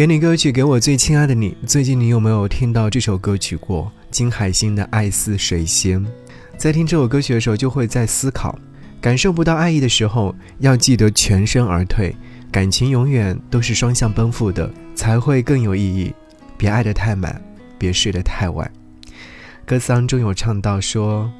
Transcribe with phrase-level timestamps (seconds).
[0.00, 1.54] 给你歌曲，给我最亲爱的你。
[1.66, 3.92] 最近你有没有听到这首歌曲过？
[4.10, 6.00] 金海心的《爱似水仙》。
[6.56, 8.58] 在听这首歌曲的时候，就会在思考：
[8.98, 12.16] 感受不到爱意的时候，要记得全身而退。
[12.50, 16.14] 感情永远都是双向奔赴的，才会更有意义。
[16.56, 17.38] 别爱得太满，
[17.76, 18.72] 别睡得太晚。
[19.66, 21.30] 歌词当中有唱到说：“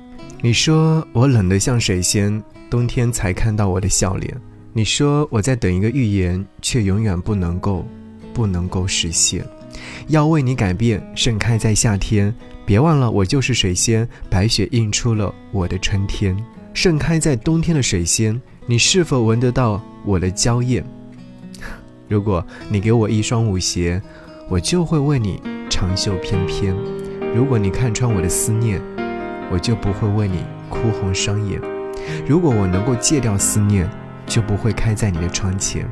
[0.43, 4.37] 你说我冷得像水仙，冬天才看到我的笑脸。
[4.75, 7.89] 你说我在等一个预言，却永远不能够。”
[8.41, 9.45] 不能够实现，
[10.08, 12.35] 要为你改变，盛开在夏天。
[12.64, 16.35] 别忘了，我就是水仙，白雪映出了我的春天。
[16.72, 20.82] 盛开在冬天的水仙，你是否闻得到我的娇艳？
[22.08, 24.00] 如果你给我一双舞鞋，
[24.48, 26.75] 我就会为你长袖翩翩。
[27.34, 28.81] 如果你看穿我的思念，
[29.53, 30.39] 我就不会为你
[30.70, 31.61] 哭红双眼。
[32.27, 33.86] 如果我能够戒掉思念，
[34.27, 35.86] 就不会开在你的窗前。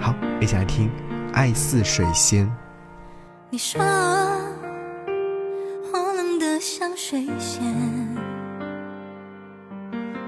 [0.00, 0.90] 好，一起来听。
[1.32, 2.50] 爱似水仙。
[3.50, 3.80] 你说
[5.92, 7.62] 我冷得像水仙，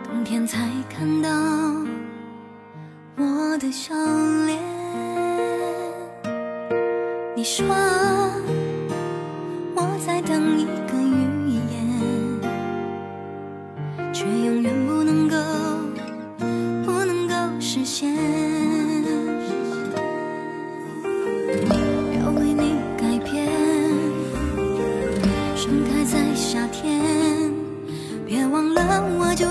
[0.05, 0.58] 冬天才
[0.89, 1.28] 看到
[3.17, 3.95] 我的笑
[4.47, 4.58] 脸。
[7.34, 7.67] 你说
[9.75, 11.22] 我在等一个月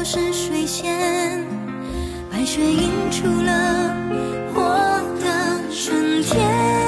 [0.04, 1.46] 是水仙
[2.32, 3.96] 白雪映出了
[4.56, 6.81] 我的春天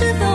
[0.00, 0.29] shiver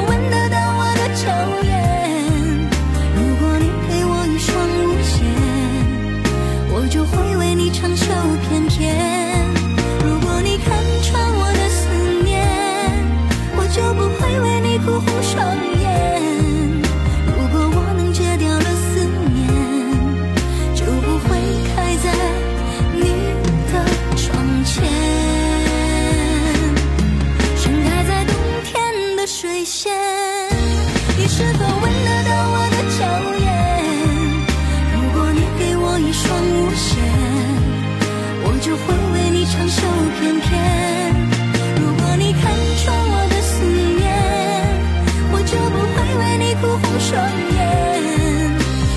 [46.17, 47.13] 为你哭红双
[47.55, 48.51] 眼，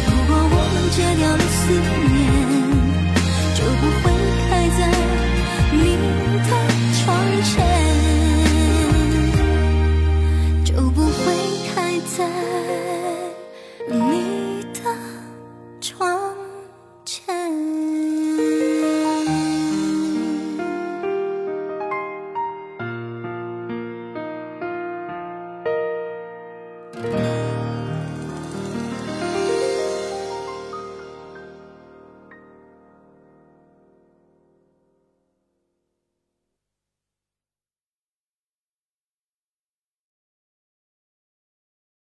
[0.07, 1.61] 如果我们戒掉了思
[2.13, 2.18] 念。